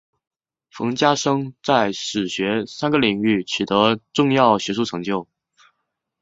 [0.71, 5.27] 冯家升在史学三个领域取得重要学术成就。